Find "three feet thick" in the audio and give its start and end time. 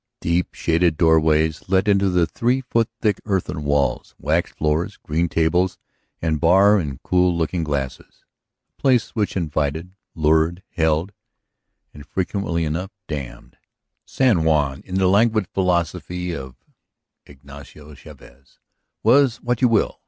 2.25-3.21